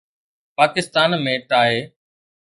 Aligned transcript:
Pakistan 0.55 1.09
۾ 1.31 1.33
tie 1.49 1.77